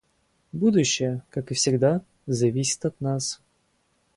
[0.51, 3.39] Будущее, как и всегда, зависит от нас.